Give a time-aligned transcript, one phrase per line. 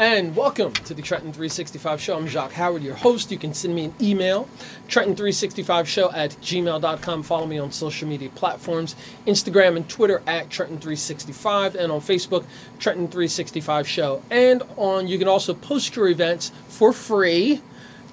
[0.00, 2.16] And welcome to the Trenton 365 Show.
[2.16, 3.30] I'm Jacques Howard, your host.
[3.30, 4.48] You can send me an email,
[4.88, 7.22] Trenton365Show at gmail.com.
[7.22, 12.46] Follow me on social media platforms Instagram and Twitter at Trenton365, and on Facebook,
[12.78, 14.22] Trenton365 Show.
[14.30, 17.60] And on you can also post your events for free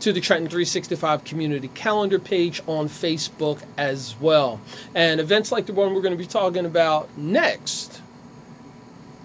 [0.01, 4.59] to the Trenton 365 community calendar page on Facebook as well.
[4.93, 8.01] And events like the one we're going to be talking about next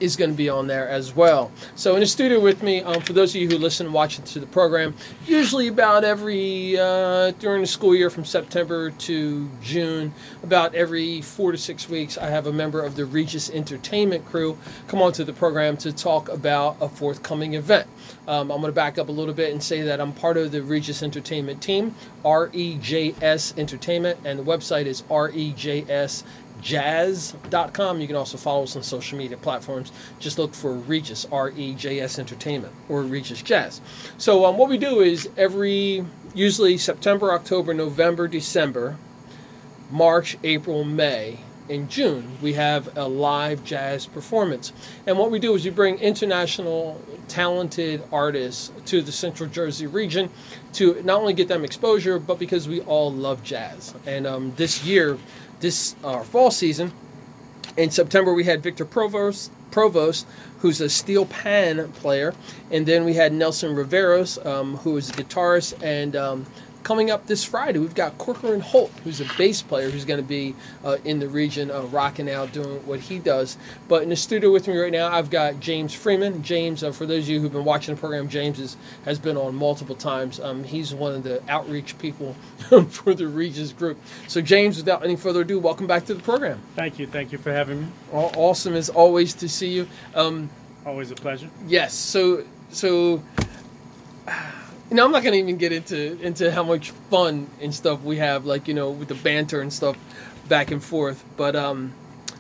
[0.03, 1.53] is going to be on there as well.
[1.77, 4.19] So in the studio with me, um, for those of you who listen and watch
[4.19, 4.95] to the program,
[5.27, 10.13] usually about every uh, during the school year from September to June,
[10.43, 14.59] about every four to six weeks, I have a member of the Regis Entertainment crew
[14.89, 17.87] come onto the program to talk about a forthcoming event.
[18.27, 20.51] Um, I'm going to back up a little bit and say that I'm part of
[20.51, 26.25] the Regis Entertainment team, REJS Entertainment, and the website is REJS
[26.63, 28.01] jazz.com.
[28.01, 29.93] You can also follow us on social media platforms.
[30.19, 33.81] Just look for Regis, R E J S Entertainment, or Regis Jazz.
[34.17, 38.97] So, um, what we do is every, usually September, October, November, December,
[39.91, 44.73] March, April, May, in June, we have a live jazz performance.
[45.07, 50.29] And what we do is we bring international talented artists to the Central Jersey region
[50.75, 53.95] to not only get them exposure, but because we all love jazz.
[54.07, 55.19] And um, this year,
[55.63, 56.93] this uh, fall season.
[57.79, 60.27] In September, we had Victor Provost, Provost,
[60.59, 62.35] who's a steel pan player,
[62.71, 66.47] and then we had Nelson Riveros, um, who is a guitarist and um,
[66.83, 70.27] coming up this Friday, we've got Corcoran Holt, who's a bass player who's going to
[70.27, 73.57] be uh, in the region, uh, rocking out, doing what he does.
[73.89, 76.43] But in the studio with me right now, I've got James Freeman.
[76.43, 79.37] James, uh, for those of you who've been watching the program, James is, has been
[79.37, 80.41] on multiple times.
[80.41, 82.35] Um, he's one of the outreach people
[82.91, 83.99] for the Regis group.
[84.29, 86.61] So, James, without any further ado, welcome back to the program.
[86.75, 87.07] Thank you.
[87.07, 87.87] Thank you for having me.
[88.13, 89.89] Awesome as always to see you.
[90.15, 90.51] Um,
[90.85, 91.49] always a pleasure.
[91.67, 91.95] Yes.
[91.95, 93.23] So, so
[94.93, 98.19] you know, I'm not gonna even get into into how much fun and stuff we
[98.19, 99.97] have, like you know, with the banter and stuff
[100.49, 101.25] back and forth.
[101.39, 101.95] But um,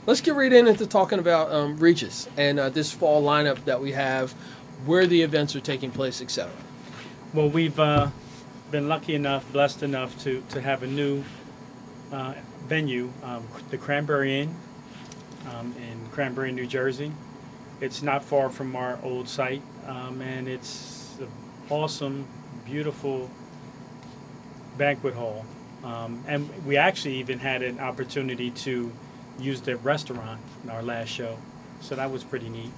[0.04, 3.92] let's get right into talking about um, Regis and uh, this fall lineup that we
[3.92, 4.32] have,
[4.84, 6.52] where the events are taking place, etc.
[7.32, 8.10] Well, we've uh,
[8.70, 11.24] been lucky enough, blessed enough to to have a new
[12.12, 12.34] uh,
[12.66, 14.54] venue, um, the Cranbury Inn
[15.54, 17.12] um, in Cranbury, New Jersey.
[17.80, 21.16] It's not far from our old site, um, and it's
[21.70, 22.26] awesome
[22.64, 23.30] beautiful
[24.78, 25.44] banquet hall.
[25.84, 28.92] Um, and we actually even had an opportunity to
[29.38, 31.36] use the restaurant in our last show.
[31.80, 32.70] So that was pretty neat.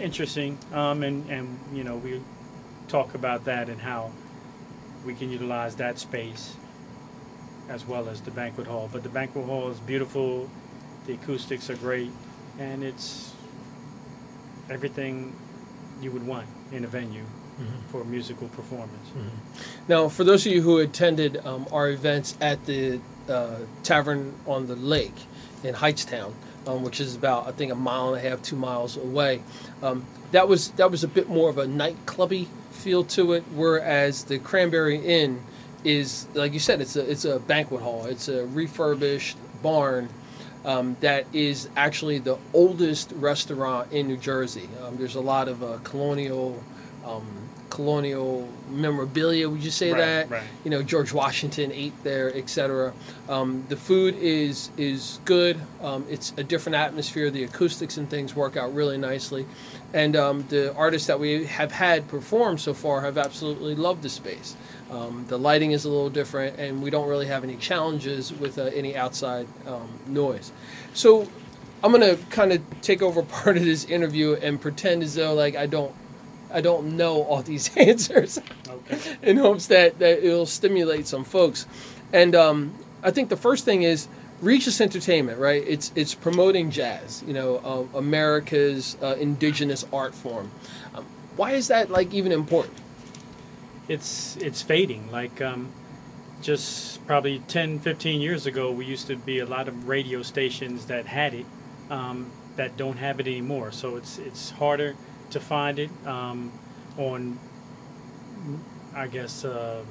[0.00, 0.58] Interesting.
[0.72, 2.20] Um, and, and, you know, we
[2.88, 4.10] talk about that and how
[5.04, 6.56] we can utilize that space
[7.68, 8.88] as well as the banquet hall.
[8.92, 10.48] But the banquet hall is beautiful,
[11.06, 12.10] the acoustics are great,
[12.58, 13.32] and it's
[14.70, 15.34] everything
[16.00, 17.24] you would want in a venue.
[17.90, 19.08] For musical performance.
[19.08, 19.88] Mm-hmm.
[19.88, 24.66] Now, for those of you who attended um, our events at the uh, Tavern on
[24.66, 25.14] the Lake
[25.64, 26.32] in Hightstown,
[26.66, 29.42] um, which is about I think a mile and a half, two miles away,
[29.82, 34.24] um, that was that was a bit more of a nightclubby feel to it, whereas
[34.24, 35.40] the Cranbury Inn
[35.84, 40.08] is like you said, it's a it's a banquet hall, it's a refurbished barn.
[40.64, 44.68] Um, that is actually the oldest restaurant in New Jersey.
[44.82, 46.62] Um, there's a lot of uh, colonial
[47.06, 49.48] um, colonial memorabilia.
[49.48, 50.30] Would you say right, that?
[50.30, 50.42] Right.
[50.64, 52.92] You know, George Washington ate there, etc.
[53.28, 55.60] Um, the food is is good.
[55.82, 57.30] Um, it's a different atmosphere.
[57.30, 59.46] The acoustics and things work out really nicely,
[59.92, 64.08] and um, the artists that we have had perform so far have absolutely loved the
[64.08, 64.56] space.
[64.90, 68.58] Um, the lighting is a little different, and we don't really have any challenges with
[68.58, 70.52] uh, any outside um, noise.
[70.94, 71.28] So.
[71.80, 75.54] I'm gonna kind of take over part of this interview and pretend as though like
[75.54, 75.94] I don't
[76.52, 79.16] I don't know all these answers okay.
[79.22, 81.66] in hopes that, that it'll stimulate some folks.
[82.12, 84.08] And um, I think the first thing is
[84.40, 85.64] Regis Entertainment, right?
[85.66, 90.50] It's it's promoting jazz, you know, uh, America's uh, indigenous art form.
[90.94, 91.04] Um,
[91.36, 92.78] why is that like even important?
[93.88, 95.10] It's it's fading.
[95.10, 95.72] Like um,
[96.40, 100.86] just probably 10, 15 years ago, we used to be a lot of radio stations
[100.86, 101.46] that had it
[101.90, 103.72] um, that don't have it anymore.
[103.72, 104.96] So it's it's harder
[105.30, 106.52] to find it um,
[106.96, 107.38] on,
[108.94, 109.82] I guess, uh,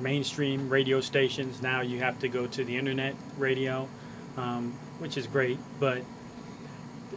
[0.00, 1.62] mainstream radio stations.
[1.62, 3.88] Now you have to go to the internet radio,
[4.36, 6.02] um, which is great, but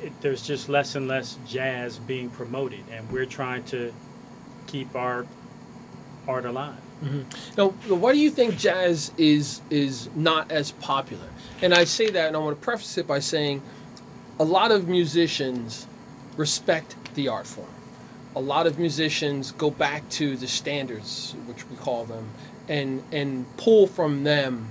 [0.01, 3.93] it, there's just less and less jazz being promoted, and we're trying to
[4.67, 5.25] keep our
[6.27, 6.81] art alive.
[7.03, 7.21] Mm-hmm.
[7.57, 11.27] Now, why do you think jazz is is not as popular?
[11.61, 13.61] And I say that, and I want to preface it by saying,
[14.39, 15.87] a lot of musicians
[16.37, 17.67] respect the art form.
[18.35, 22.29] a lot of musicians go back to the standards, which we call them,
[22.67, 24.67] and and pull from them,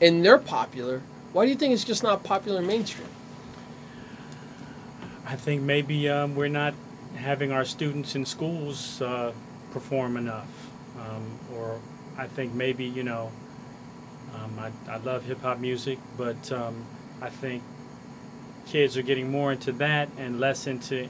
[0.00, 1.00] and they're popular.
[1.32, 3.08] Why do you think it's just not popular mainstream?
[5.26, 6.74] I think maybe um, we're not
[7.16, 9.32] having our students in schools uh,
[9.72, 10.48] perform enough,
[10.98, 11.80] um, or
[12.18, 13.30] I think maybe you know,
[14.34, 16.84] um, I, I love hip hop music, but um,
[17.22, 17.62] I think
[18.66, 21.08] kids are getting more into that and less into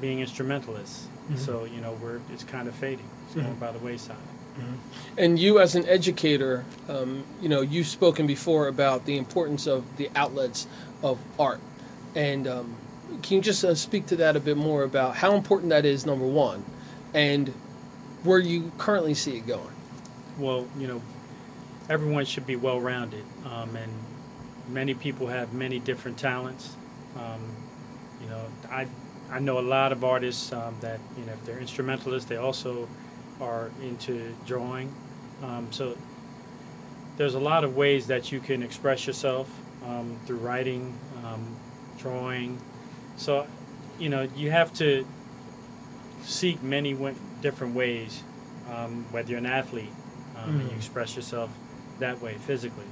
[0.00, 1.06] being instrumentalists.
[1.30, 1.38] Mhm.
[1.38, 3.08] So you know, we're it's kind of fading.
[3.26, 3.60] It's going Mhm.
[3.60, 4.16] by the wayside.
[5.18, 9.82] And you, as an educator, um, you know, you've spoken before about the importance of
[9.96, 10.68] the outlets
[11.02, 11.58] of art.
[12.14, 12.76] And um,
[13.22, 16.06] can you just uh, speak to that a bit more about how important that is,
[16.06, 16.64] number one,
[17.12, 17.48] and
[18.22, 19.74] where you currently see it going?
[20.38, 21.00] well, you know,
[21.90, 23.92] everyone should be well rounded, um, and
[24.68, 26.76] many people have many different talents.
[27.16, 27.40] Um,
[28.22, 28.40] you know,
[28.70, 28.86] I
[29.30, 32.88] I know a lot of artists um, that you know if they're instrumentalists, they also
[33.40, 34.94] are into drawing.
[35.42, 35.96] Um, so
[37.16, 39.48] there's a lot of ways that you can express yourself
[39.86, 41.56] um, through writing, um,
[41.98, 42.58] drawing.
[43.16, 43.46] So
[43.98, 45.06] you know you have to
[46.22, 46.96] seek many
[47.40, 48.22] different ways,
[48.70, 49.92] um, whether you're an athlete
[50.36, 51.50] um, and you express yourself
[51.98, 52.86] that way physically.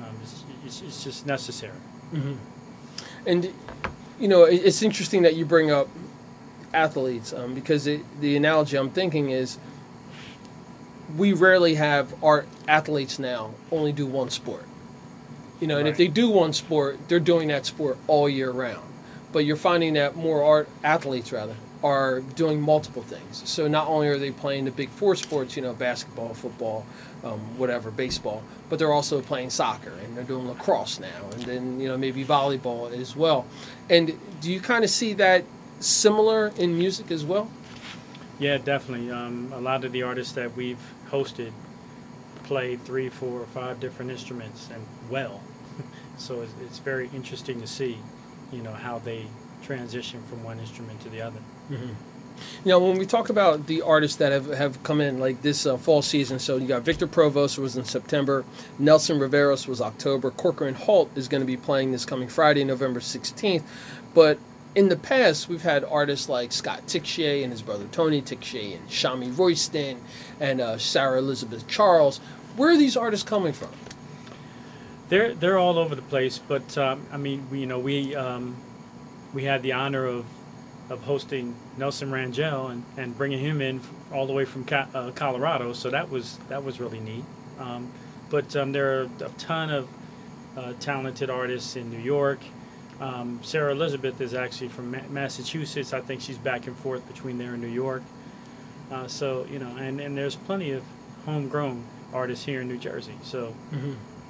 [0.00, 1.78] Um, it's, it's, it's just necessary.
[2.12, 2.34] Mm-hmm.
[3.26, 3.52] And
[4.22, 5.88] you know, it's interesting that you bring up
[6.72, 9.58] athletes um, because it, the analogy I'm thinking is
[11.16, 14.64] we rarely have art athletes now only do one sport.
[15.60, 18.88] You know, and if they do one sport, they're doing that sport all year round.
[19.32, 23.48] But you're finding that more art athletes rather are doing multiple things.
[23.48, 26.86] So not only are they playing the big four sports, you know, basketball, football,
[27.24, 31.80] um, whatever, baseball, but they're also playing soccer and they're doing lacrosse now, and then
[31.80, 33.46] you know maybe volleyball as well.
[33.90, 35.44] And do you kind of see that
[35.80, 37.50] similar in music as well?
[38.38, 39.10] Yeah, definitely.
[39.10, 41.52] Um, a lot of the artists that we've hosted
[42.44, 45.40] play three, four, or five different instruments and well.
[46.16, 47.98] so it's, it's very interesting to see,
[48.52, 49.26] you know, how they
[49.62, 51.40] transition from one instrument to the other.
[52.64, 55.66] You know, when we talk about the artists that have, have come in like this
[55.66, 58.44] uh, fall season, so you got Victor Provost was in September,
[58.78, 63.00] Nelson Riveros was October, Corcoran Holt is going to be playing this coming Friday, November
[63.00, 63.62] 16th.
[64.14, 64.38] But
[64.74, 68.88] in the past, we've had artists like Scott Tixier and his brother Tony Tixier and
[68.88, 70.00] Shamie Royston
[70.40, 72.18] and uh, Sarah Elizabeth Charles.
[72.56, 73.70] Where are these artists coming from?
[75.08, 78.56] They're they're all over the place, but um, I mean, we, you know, we um,
[79.32, 80.24] we had the honor of
[80.90, 83.80] of hosting Nelson Rangel and, and bringing him in
[84.12, 87.24] all the way from uh, Colorado, so that was that was really neat.
[87.58, 87.90] Um,
[88.30, 89.88] but um, there are a ton of
[90.56, 92.40] uh, talented artists in New York.
[93.00, 95.92] Um, Sarah Elizabeth is actually from Ma- Massachusetts.
[95.92, 98.02] I think she's back and forth between there and New York.
[98.90, 100.82] Uh, so you know, and, and there's plenty of
[101.24, 103.14] homegrown artists here in New Jersey.
[103.22, 103.54] So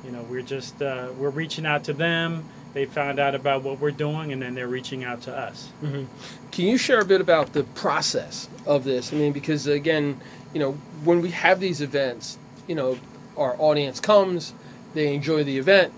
[0.05, 3.79] you know we're just uh, we're reaching out to them they found out about what
[3.81, 6.05] we're doing and then they're reaching out to us hmm
[6.51, 9.13] Can you share a bit about the process of this?
[9.13, 10.21] I mean, because again,
[10.53, 10.73] you know,
[11.05, 12.99] when we have these events, you know,
[13.37, 14.53] our audience comes,
[14.95, 15.93] they enjoy the event,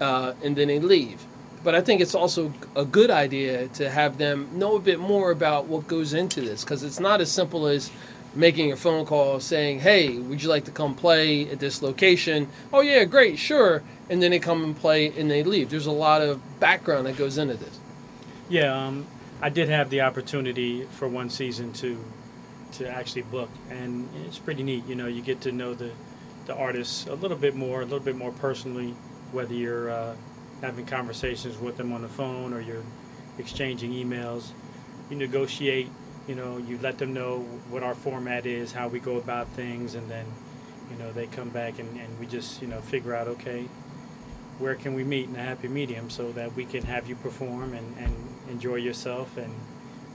[0.00, 1.24] uh, and then they leave.
[1.64, 5.32] But I think it's also a good idea to have them know a bit more
[5.32, 7.90] about what goes into this, because it's not as simple as
[8.36, 12.48] making a phone call saying, "Hey, would you like to come play at this location?"
[12.72, 13.82] Oh yeah, great, sure.
[14.10, 15.70] And then they come and play and they leave.
[15.70, 17.80] There's a lot of background that goes into this.
[18.48, 19.06] yeah um,
[19.42, 21.98] i did have the opportunity for one season to
[22.72, 25.90] to actually book and it's pretty neat you know you get to know the
[26.46, 28.94] the artists a little bit more a little bit more personally
[29.32, 30.14] whether you're uh,
[30.62, 32.84] having conversations with them on the phone or you're
[33.38, 34.50] exchanging emails
[35.10, 35.88] you negotiate
[36.26, 37.40] you know you let them know
[37.70, 40.24] what our format is how we go about things and then
[40.90, 43.68] you know they come back and, and we just you know figure out okay
[44.58, 47.74] where can we meet in a happy medium so that we can have you perform
[47.74, 48.14] and, and
[48.48, 49.52] enjoy yourself and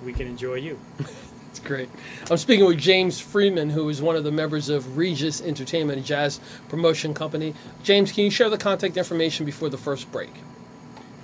[0.03, 0.79] we can enjoy you
[1.49, 1.89] It's great.
[2.29, 6.01] I'm speaking with James Freeman, who is one of the members of Regis Entertainment, a
[6.01, 6.39] jazz
[6.69, 7.53] promotion company.
[7.83, 10.31] James, can you share the contact information before the first break?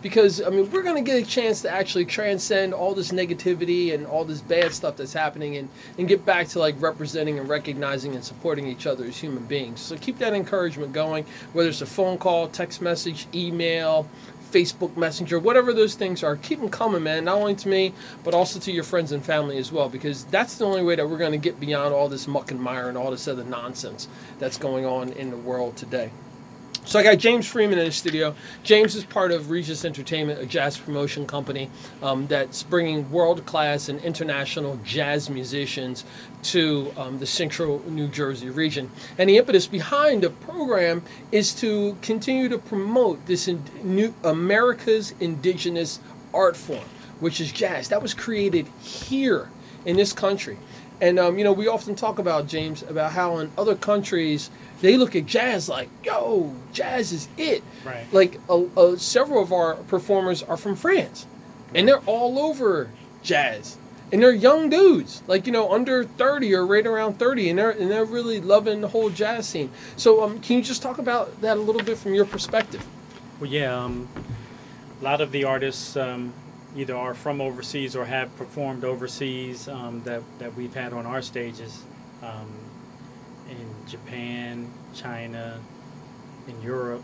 [0.05, 4.07] Because I mean we're to get a chance to actually transcend all this negativity and
[4.07, 8.15] all this bad stuff that's happening and and get back to like representing and recognizing
[8.15, 9.81] and supporting each other as human beings.
[9.81, 14.07] So keep that encouragement going whether it's a phone call, text message, email,
[14.53, 17.25] Facebook Messenger, whatever those things are, keep them coming, man.
[17.25, 20.59] Not only to me, but also to your friends and family as well, because that's
[20.59, 22.97] the only way that we're going to get beyond all this muck and mire and
[22.97, 24.07] all this other nonsense
[24.39, 26.11] that's going on in the world today.
[26.87, 28.35] So I got James Freeman in the studio.
[28.63, 31.71] James is part of Regis Entertainment, a jazz promotion company
[32.03, 36.05] um, that's bringing world-class and international jazz musicians
[36.43, 38.91] to um, the central New Jersey region.
[39.17, 45.15] And the impetus behind the program is to continue to promote this in, new America's
[45.21, 46.01] indigenous
[46.35, 46.85] art form,
[47.21, 47.89] which is jazz.
[47.89, 49.49] That was created here
[49.87, 50.59] in this country.
[51.01, 54.51] And um, you know, we often talk about James about how in other countries
[54.81, 57.63] they look at jazz like, yo, jazz is it.
[57.85, 58.07] Right.
[58.13, 58.41] Like
[58.99, 61.27] several of our performers are from France,
[61.75, 62.91] and they're all over
[63.23, 63.77] jazz,
[64.13, 67.71] and they're young dudes, like you know, under thirty or right around thirty, and they're
[67.71, 69.71] and they're really loving the whole jazz scene.
[69.97, 72.85] So, um, can you just talk about that a little bit from your perspective?
[73.41, 74.09] Well, yeah, um,
[75.01, 76.33] a lot of the artists um,
[76.77, 81.23] either are from overseas or have performed overseas um, that, that we've had on our
[81.23, 81.83] stages
[82.23, 82.53] um,
[83.49, 85.61] in Japan, China,
[86.49, 87.03] in Europe.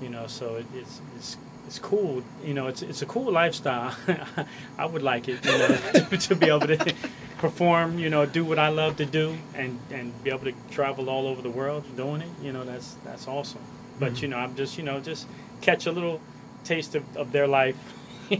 [0.00, 2.22] You know, so it, it's it's it's cool.
[2.44, 3.94] You know, it's it's a cool lifestyle.
[4.78, 5.44] I would like it.
[5.44, 5.68] You know,
[6.10, 6.94] to, to be able to
[7.38, 7.98] perform.
[7.98, 11.26] You know, do what I love to do, and and be able to travel all
[11.26, 12.28] over the world doing it.
[12.42, 13.62] You know, that's that's awesome.
[13.98, 14.22] But Mhm.
[14.22, 15.26] you know, I'm just you know just
[15.62, 16.20] catch a little
[16.64, 17.76] taste of, of their life.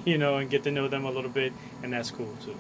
[0.05, 1.53] You know, and get to know them a little bit,
[1.85, 2.57] and that's cool too.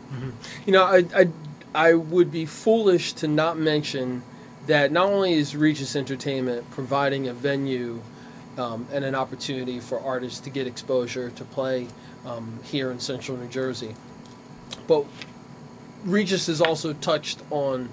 [0.64, 1.28] You know, I, I,
[1.74, 4.22] I would be foolish to not mention
[4.66, 8.00] that not only is Regis Entertainment providing a venue
[8.58, 11.86] um, and an opportunity for artists to get exposure to play
[12.24, 13.94] um, here in central New Jersey,
[14.86, 15.04] but
[16.04, 17.88] Regis has also touched on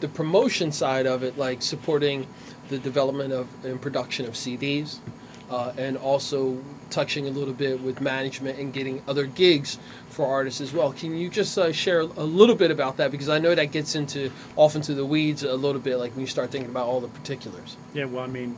[0.00, 2.26] the promotion side of it, like supporting
[2.68, 4.98] the development of and production of CDs,
[5.52, 6.56] uh, and also
[6.88, 9.78] touching a little bit with management and getting other gigs
[10.08, 10.92] for artists as well.
[10.92, 13.10] Can you just uh, share a little bit about that?
[13.10, 16.22] Because I know that gets into off into the weeds a little bit, like when
[16.22, 17.76] you start thinking about all the particulars.
[17.92, 18.56] Yeah, well, I mean,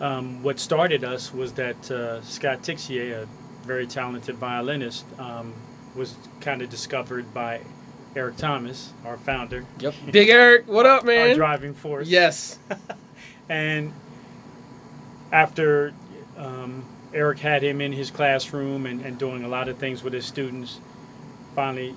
[0.00, 5.52] um, what started us was that uh, Scott Tixier, a very talented violinist, um,
[5.96, 7.60] was kind of discovered by
[8.14, 9.94] Eric Thomas, our founder, Yep.
[10.12, 11.30] Big Eric, what up, man?
[11.30, 12.08] our driving force.
[12.08, 12.58] Yes.
[13.46, 13.92] And
[15.32, 15.92] after
[16.36, 20.12] um, Eric had him in his classroom and, and doing a lot of things with
[20.12, 20.80] his students,
[21.54, 21.94] finally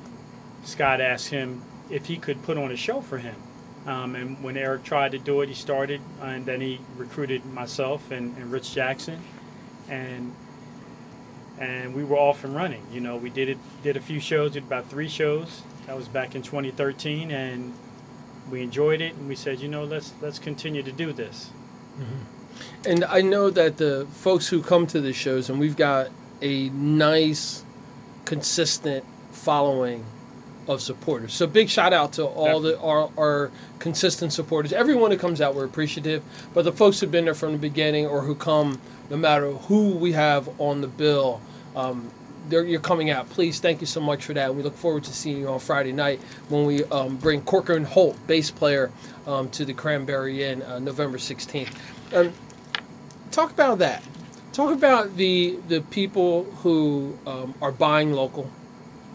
[0.63, 3.35] Scott asked him if he could put on a show for him.
[3.85, 8.11] Um, and when Eric tried to do it, he started, and then he recruited myself
[8.11, 9.19] and, and Rich Jackson,
[9.87, 10.35] and
[11.59, 12.85] and we were off and running.
[12.91, 15.61] You know, we did it, did a few shows, did about three shows.
[15.87, 17.73] That was back in 2013, and
[18.51, 21.49] we enjoyed it, and we said, you know, let's let's continue to do this.
[22.85, 26.09] And I know that the folks who come to the shows, and we've got
[26.41, 27.63] a nice,
[28.25, 30.05] consistent following
[30.67, 31.33] of supporters.
[31.33, 34.73] So big shout out to all the our, our consistent supporters.
[34.73, 36.23] Everyone who comes out, we're appreciative.
[36.53, 39.91] But the folks who've been there from the beginning, or who come, no matter who
[39.91, 41.41] we have on the bill,
[41.75, 42.11] um,
[42.49, 43.29] you're coming out.
[43.29, 44.53] Please, thank you so much for that.
[44.53, 48.15] We look forward to seeing you on Friday night when we um, bring Corcoran Holt,
[48.27, 48.91] bass player,
[49.25, 51.73] um, to the Cranbury Inn, uh, November 16th.
[52.13, 52.31] Um,
[53.37, 54.03] talk about that.
[54.51, 58.49] Talk about the the people who um, are buying local,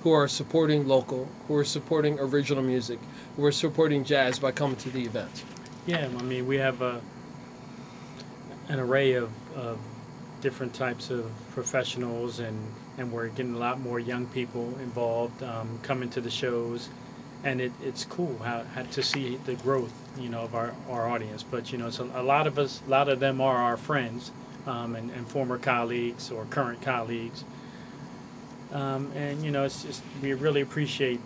[0.03, 3.01] who are supporting local, who are supporting original music,
[3.37, 5.45] who are supporting jazz by coming to the event.
[5.87, 7.01] Yeah, I mean, we have a,
[8.69, 9.81] an array of, of
[10.41, 12.57] different types of professionals, and,
[12.99, 16.89] and we're getting a lot more young people involved um, coming to the shows.
[17.43, 21.09] And it, it's cool how, how to see the growth, you know, of our, our
[21.09, 21.43] audience.
[21.43, 24.31] But you know, so a lot of us, a lot of them are our friends
[24.67, 27.45] um, and, and former colleagues or current colleagues.
[28.73, 31.21] Um, and you know, it's just we really appreciate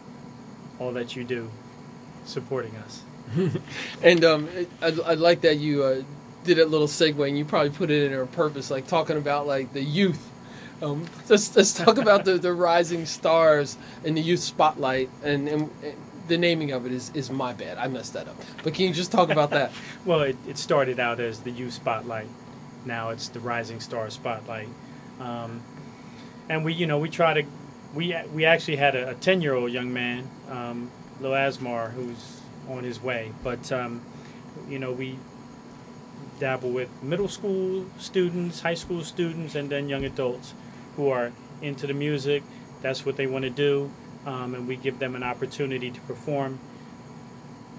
[0.78, 1.50] all that you do,
[2.24, 3.02] supporting us.
[4.02, 4.48] And um,
[4.80, 6.02] I, I like that you uh,
[6.44, 9.46] did a little segue, and you probably put it in on purpose, like talking about
[9.46, 10.30] like the youth.
[10.82, 15.70] Um, let's let's talk about the, the rising stars in the youth spotlight, and, and,
[15.82, 15.94] and
[16.28, 17.78] the naming of it is is my bad.
[17.78, 18.36] I messed that up.
[18.62, 19.72] But can you just talk about that?
[20.04, 22.28] Well, it, it started out as the youth spotlight.
[22.84, 24.68] Now it's the Rising Star Spotlight.
[25.18, 25.62] Um,
[26.48, 27.42] and we, you know, we try to,
[27.94, 30.90] we we actually had a ten year old young man, um,
[31.20, 33.32] Lil Asmar, who's on his way.
[33.42, 34.02] But um,
[34.68, 35.18] you know, we
[36.38, 40.54] dabble with middle school students, high school students, and then young adults
[40.96, 42.42] who are into the music.
[42.82, 43.90] That's what they want to do,
[44.26, 46.58] um, and we give them an opportunity to perform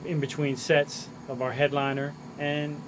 [0.06, 2.82] in between sets of our headliner, and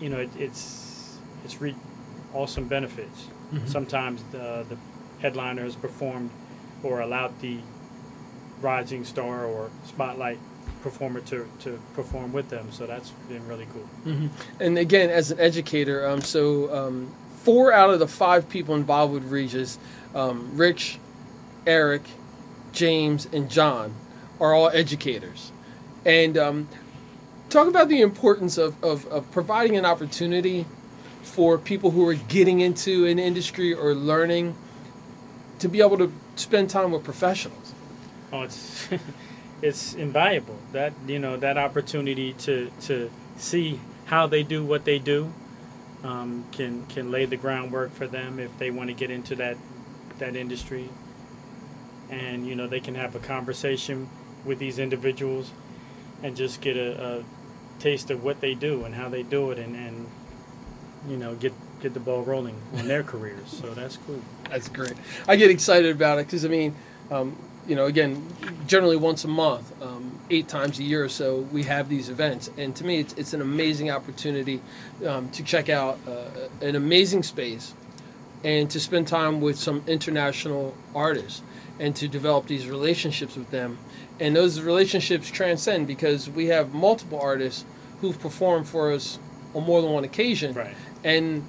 [0.00, 1.74] you know, it, it's it's re-
[2.34, 3.26] awesome benefits.
[3.66, 4.76] Sometimes the the
[5.20, 6.30] headliner has performed
[6.84, 7.58] or allowed the
[8.62, 10.38] rising star or spotlight
[10.82, 12.70] performer to, to perform with them.
[12.70, 14.28] So that's been really cool.
[14.60, 19.12] And again, as an educator, um, so um, four out of the five people involved
[19.12, 19.78] with Regis,
[20.14, 20.98] um, Rich,
[21.66, 22.02] Eric,
[22.72, 23.94] James, and John,
[24.40, 25.52] are all educators.
[26.04, 26.68] And um,
[27.50, 30.66] talk about the importance of, of, of providing an opportunity
[31.22, 34.56] for people who are getting into an industry or learning
[35.58, 37.74] to be able to spend time with professionals.
[38.32, 38.88] Oh, it's
[39.62, 40.58] it's invaluable.
[40.72, 45.32] That you know that opportunity to to see how they do what they do
[46.02, 49.56] um, can can lay the groundwork for them if they want to get into that
[50.18, 50.88] that industry.
[52.10, 54.08] And you know they can have a conversation
[54.44, 55.50] with these individuals
[56.22, 57.24] and just get a, a
[57.78, 60.06] taste of what they do and how they do it, and, and
[61.08, 63.48] you know get get the ball rolling in their careers.
[63.48, 64.20] So that's cool.
[64.48, 64.94] That's great.
[65.26, 66.74] I get excited about it because I mean,
[67.10, 68.26] um, you know, again,
[68.66, 72.50] generally once a month, um, eight times a year or so, we have these events,
[72.56, 74.60] and to me, it's, it's an amazing opportunity
[75.06, 77.74] um, to check out uh, an amazing space
[78.44, 81.42] and to spend time with some international artists
[81.80, 83.78] and to develop these relationships with them.
[84.20, 87.64] And those relationships transcend because we have multiple artists
[88.00, 89.18] who've performed for us
[89.54, 90.74] on more than one occasion Right.
[91.02, 91.42] and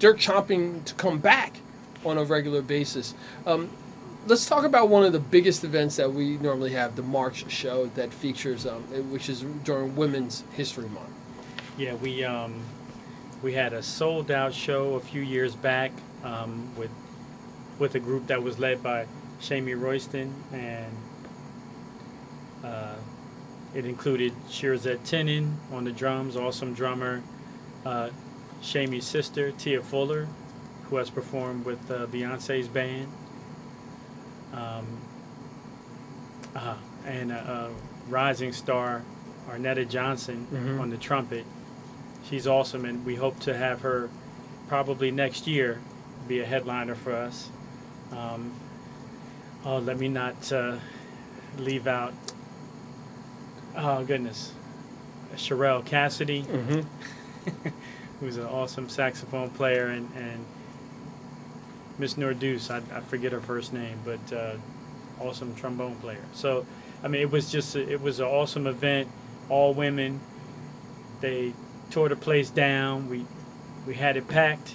[0.00, 1.54] they're chomping to come back
[2.04, 3.14] on a regular basis.
[3.46, 3.68] Um,
[4.26, 7.86] let's talk about one of the biggest events that we normally have, the March show
[7.94, 11.10] that features, um, which is during Women's History Month.
[11.78, 12.54] Yeah, we um,
[13.42, 15.92] we had a sold out show a few years back
[16.24, 16.90] um, with
[17.78, 19.06] with a group that was led by
[19.40, 20.92] Shamie Royston, and
[22.64, 22.94] uh,
[23.74, 27.22] it included Shirazette Tinnin on the drums, awesome drummer,
[27.84, 28.10] uh,
[28.62, 30.26] Shamie's sister Tia Fuller,
[30.84, 33.08] who has performed with uh, Beyonce's band,
[34.54, 34.86] um,
[36.54, 37.36] uh, and a,
[37.68, 39.02] a rising star
[39.50, 40.80] Arnetta Johnson Mhm.
[40.80, 41.44] on the trumpet.
[42.28, 44.08] She's awesome, and we hope to have her
[44.68, 45.78] probably next year
[46.26, 47.50] be a headliner for us.
[48.10, 48.52] Um,
[49.66, 50.76] oh, let me not uh,
[51.58, 52.14] leave out.
[53.76, 54.52] Oh goodness,
[55.34, 57.68] Sherelle Cassidy, Mm-hmm.
[58.20, 60.44] who's an awesome saxophone player, and and
[61.98, 64.54] Miss Nordeus, I, I forget her first name, but uh,
[65.20, 66.22] awesome trombone player.
[66.32, 66.66] So,
[67.02, 69.08] I mean, it was just a, it was an awesome event,
[69.48, 70.20] all women.
[71.20, 71.52] They
[71.90, 73.08] tore the place down.
[73.10, 73.24] We
[73.86, 74.74] we had it packed,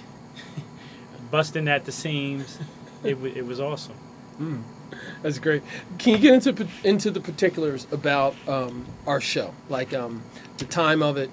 [1.30, 2.58] busting at the seams.
[3.04, 3.96] It wa it was awesome.
[4.40, 4.62] Mm,
[5.22, 5.62] that's great.
[5.98, 10.22] Can you get into into the particulars about um, our show, like um,
[10.58, 11.30] the time of it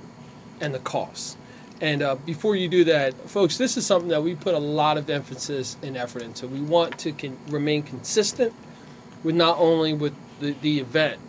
[0.61, 1.37] and the costs?
[1.81, 4.97] And uh, before you do that, folks, this is something that we put a lot
[4.97, 6.47] of emphasis and effort into.
[6.47, 8.53] We want to con- remain consistent
[9.23, 11.19] with not only with the, the event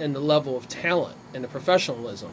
[0.00, 2.32] and the level of talent and the professionalism,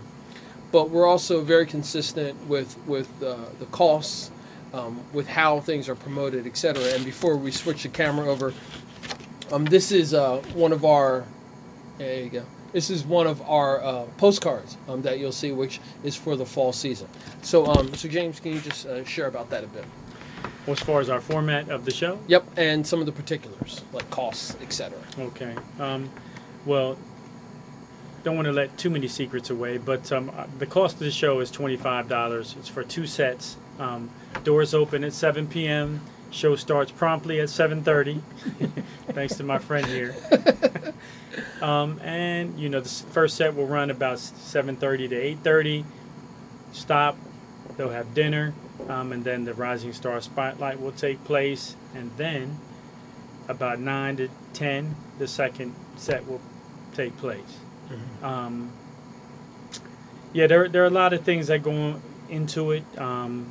[0.71, 4.31] but we're also very consistent with with uh, the costs,
[4.73, 6.83] um, with how things are promoted, etc.
[6.95, 8.53] And before we switch the camera over,
[9.51, 11.25] um, this is uh, one of our.
[11.97, 12.43] There you go.
[12.73, 16.45] This is one of our uh, postcards um, that you'll see, which is for the
[16.45, 17.07] fall season.
[17.41, 19.85] So, um, so James, can you just uh, share about that a bit?
[20.65, 23.83] Well, as far as our format of the show, Yep, and some of the particulars
[23.93, 24.99] like costs, etc.
[25.17, 25.55] Okay.
[25.79, 26.09] Um,
[26.65, 26.97] well,
[28.23, 31.11] don't want to let too many secrets away, but um, uh, the cost of the
[31.11, 32.55] show is twenty-five dollars.
[32.59, 33.55] It's for two sets.
[33.79, 34.09] Um,
[34.43, 36.01] doors open at seven p.m.
[36.31, 38.21] Show starts promptly at seven thirty.
[39.09, 40.15] Thanks to my friend here.
[41.61, 45.85] um, and you know, the first set will run about seven thirty to eight thirty.
[46.73, 47.17] Stop.
[47.77, 48.53] They'll have dinner.
[48.89, 52.57] um, and then the Rising Star Spotlight will take place, and then
[53.47, 56.41] about nine to ten, the second set will
[56.93, 57.57] take place.
[58.21, 58.71] Um,
[60.33, 62.83] yeah, there there are a lot of things that go into it.
[62.97, 63.47] Um,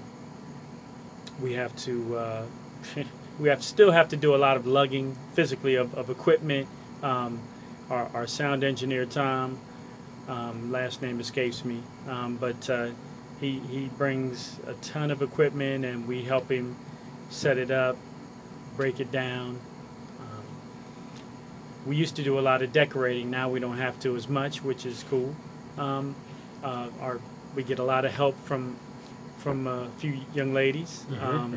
[1.41, 2.43] we have to uh,
[3.39, 6.69] we have still have to do a lot of lugging physically of, of equipment.
[7.03, 7.41] Um,
[7.91, 9.59] our, our sound engineer Tom,
[10.29, 12.89] um, last name escapes me, um, but uh,
[13.41, 16.77] he he brings a ton of equipment and we help him
[17.31, 17.97] set it up,
[18.77, 19.61] break it down.
[20.21, 20.45] Um,
[21.87, 23.31] we used to do a lot of decorating.
[23.31, 25.35] Now we don't have to as much, which is cool.
[25.79, 26.17] Um,
[26.65, 27.21] uh, our
[27.55, 28.77] we get a lot of help from
[29.39, 31.05] from a few young ladies.
[31.21, 31.53] Um,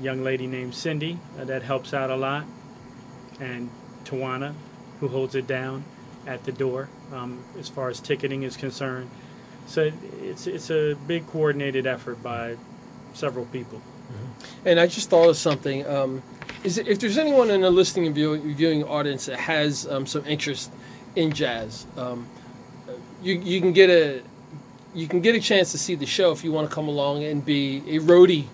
[0.00, 2.44] Young lady named Cindy uh, that helps out a lot,
[3.40, 3.70] and
[4.04, 4.54] Tawana,
[5.00, 5.84] who holds it down
[6.26, 9.10] at the door um, as far as ticketing is concerned.
[9.66, 9.90] So
[10.22, 12.56] it's it's a big coordinated effort by
[13.14, 13.80] several people.
[14.64, 15.86] And I just thought of something.
[15.86, 16.22] Um,
[16.62, 20.24] is if there's anyone in the listening and viewing, viewing audience that has um, some
[20.26, 20.72] interest
[21.14, 22.28] in jazz, um,
[23.22, 24.22] you you can get a
[24.94, 27.24] you can get a chance to see the show if you want to come along
[27.24, 28.46] and be a roadie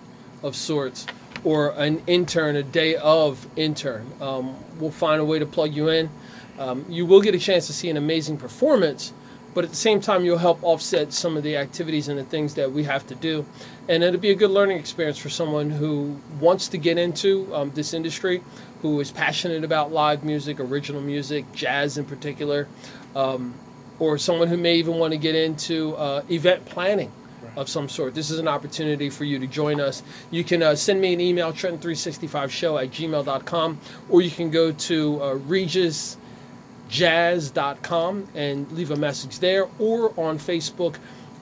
[0.43, 1.07] of sorts
[1.45, 4.07] or an intern, a day of intern.
[4.21, 6.11] Um, we'll find a way to plug you in.
[6.59, 9.13] Um, you will get a chance to see an amazing performance,
[9.55, 12.55] but at the same time, you'll help offset some of the activities and the things
[12.55, 13.45] that we have to do.
[13.89, 17.71] And it'll be a good learning experience for someone who wants to get into um,
[17.75, 18.43] this industry,
[18.81, 22.69] who is passionate about live music, original music, jazz in particular,
[23.15, 23.55] um,
[23.99, 27.11] or someone who may even want to get into uh, event planning
[27.57, 28.15] of some sort.
[28.15, 30.03] This is an opportunity for you to join us.
[30.31, 35.23] You can uh, send me an email, Trenton365show at gmail.com, or you can go to
[35.23, 40.97] uh, regisjazz.com and leave a message there, or on Facebook,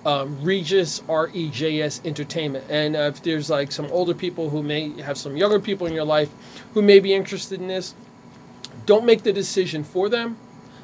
[0.07, 2.65] um, Regis, R E J S Entertainment.
[2.69, 5.93] And uh, if there's like some older people who may have some younger people in
[5.93, 6.31] your life
[6.75, 7.95] who may be interested in this,
[8.87, 10.39] don't make the decision for them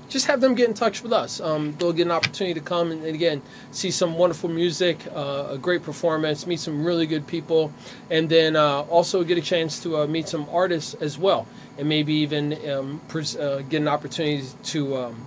[0.08, 1.40] just have them get in touch with us.
[1.40, 5.48] Um, they'll get an opportunity to come and, and again see some wonderful music, uh,
[5.50, 7.72] a great performance, meet some really good people,
[8.10, 11.46] and then uh, also get a chance to uh, meet some artists as well,
[11.78, 15.26] and maybe even um, pres- uh, get an opportunity to um,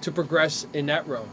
[0.00, 1.28] to progress in that realm.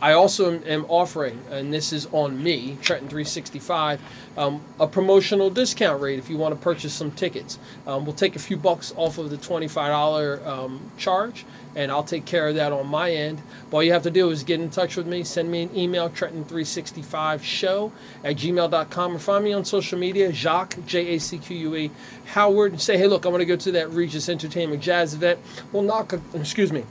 [0.00, 4.00] I also am, am offering, and this is on me, Trenton 365,
[4.36, 7.58] um, a promotional discount rate if you want to purchase some tickets.
[7.86, 12.24] Um, we'll take a few bucks off of the $25 um, charge, and I'll take
[12.24, 13.42] care of that on my end.
[13.70, 15.76] But all you have to do is get in touch with me, send me an
[15.76, 17.90] email, Trenton365show
[18.22, 21.90] at gmail.com, or find me on social media, Jacques, J A C Q U E,
[22.26, 25.40] Howard, and say, hey, look, I'm going to go to that Regis Entertainment Jazz event.
[25.72, 26.84] We'll knock, a, excuse me,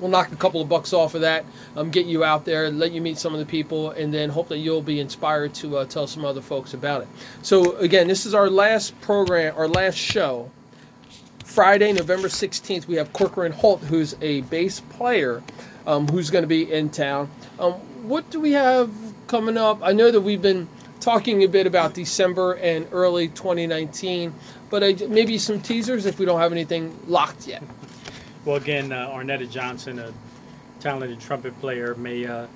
[0.00, 1.44] we'll knock a couple of bucks off of that,
[1.76, 4.48] um, get you out there, let you meet some of the people, and then hope
[4.48, 7.08] that you'll be inspired to uh, tell some other folks about it.
[7.42, 10.50] So again, this is our last program, our last show.
[11.44, 15.42] Friday, November 16th, we have Corcoran Holt, who's a bass player,
[15.86, 17.30] um, who's going to be in town.
[17.58, 17.74] Um,
[18.06, 18.90] what do we have
[19.26, 19.78] coming up?
[19.82, 20.68] I know that we've been
[21.00, 24.34] talking a bit about December and early 2019,
[24.70, 27.62] but uh, maybe some teasers if we don't have anything locked yet.
[28.46, 30.12] Well, again, uh, Arnetta Johnson, a
[30.80, 32.46] talented trumpet player, may uh,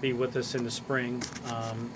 [0.00, 1.22] be with us in the spring.
[1.50, 1.90] Um,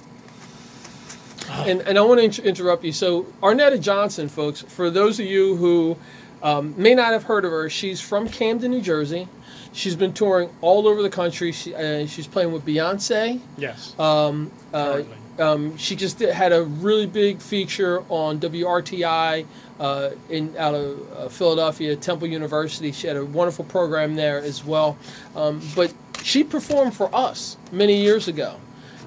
[1.67, 2.93] And, and I want to inter- interrupt you.
[2.93, 5.95] So, Arnetta Johnson, folks, for those of you who
[6.43, 9.29] um, may not have heard of her, she's from Camden, New Jersey.
[9.75, 11.53] She's been touring all over the country.
[11.53, 13.41] She, uh, she's playing with Beyonce.
[13.59, 13.95] yes.
[13.99, 15.17] Um, uh, Currently.
[15.39, 19.47] Um, she just had a really big feature on WRTI
[19.81, 22.93] uh, in out of uh, Philadelphia, Temple University.
[22.93, 24.97] She had a wonderful program there as well.
[25.35, 25.93] Um, but
[26.23, 28.61] she performed for us many years ago,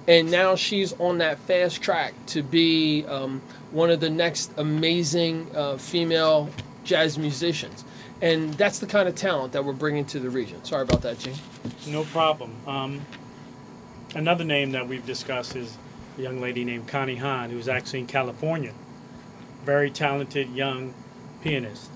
[0.07, 5.47] and now she's on that fast track to be um, one of the next amazing
[5.55, 6.49] uh, female
[6.83, 7.83] jazz musicians.
[8.21, 10.63] And that's the kind of talent that we're bringing to the region.
[10.65, 11.35] Sorry about that, Gene.
[11.87, 12.51] No problem.
[12.65, 13.05] Um,
[14.15, 15.77] another name that we've discussed is
[16.17, 18.73] a young lady named Connie Han, who's actually in California.
[19.63, 20.93] Very talented young
[21.41, 21.89] pianist.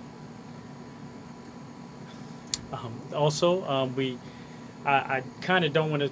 [2.72, 4.18] Um, also, um, we
[4.86, 6.12] I, I kind of don't want to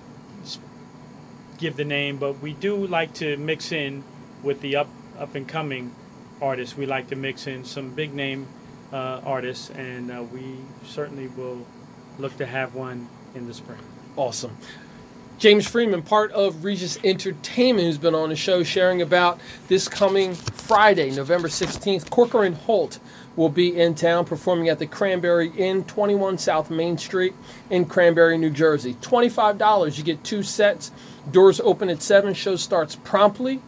[1.57, 4.03] give the name, but we do like to mix in
[4.43, 5.93] with the up up and coming
[6.41, 6.77] artists.
[6.77, 8.47] We like to mix in some big name
[8.91, 11.65] uh, artists, and uh, we certainly will
[12.17, 13.79] look to have one in the spring.
[14.15, 14.55] Awesome.
[15.39, 20.35] James Freeman, part of Regis Entertainment, who's been on the show sharing about this coming
[20.35, 22.99] Friday, November 16th, Corcoran Holt
[23.37, 27.33] will be in town performing at the Cranbury Inn, 21 South Main Street
[27.69, 28.95] in Cranbury, New Jersey.
[28.95, 29.97] $25.
[29.97, 30.91] You get two sets.
[31.31, 32.33] Doors open at 7.
[32.33, 33.61] Show starts promptly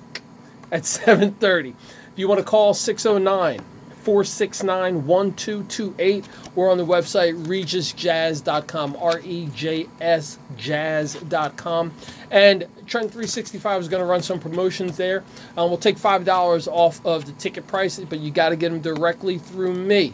[0.74, 1.70] at 7:30.
[1.70, 3.62] If you want to call 609
[4.02, 11.94] 469 1228 or on the website regisjazz.com, R E J S jazz.com.
[12.30, 15.24] And Trent 365 is going to run some promotions there.
[15.58, 18.82] Um, we'll take $5 off of the ticket price, but you got to get them
[18.82, 20.14] directly through me.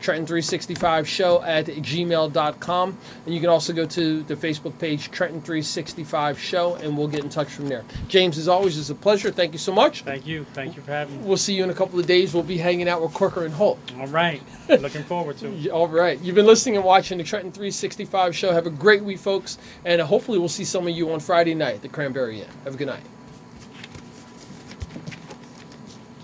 [0.00, 2.98] Trenton365 show at gmail.com.
[3.26, 7.28] And you can also go to the Facebook page, Trenton365 show, and we'll get in
[7.28, 7.84] touch from there.
[8.08, 9.30] James, as always, it's a pleasure.
[9.30, 10.02] Thank you so much.
[10.02, 10.44] Thank you.
[10.54, 11.26] Thank you for having me.
[11.26, 12.34] We'll see you in a couple of days.
[12.34, 13.78] We'll be hanging out with Corcoran Holt.
[13.98, 14.42] All right.
[14.68, 15.68] Looking forward to it.
[15.68, 16.20] All right.
[16.20, 18.52] You've been listening and watching the Trenton 365 show.
[18.52, 19.58] Have a great week, folks.
[19.84, 22.48] And hopefully, we'll see some of you on Friday night at the Cranbury Inn.
[22.64, 23.02] Have a good night.